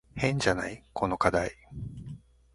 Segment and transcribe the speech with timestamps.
[0.15, 0.83] 変じゃない？
[0.93, 1.51] この課題。